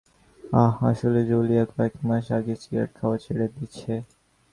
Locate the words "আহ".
0.43-0.73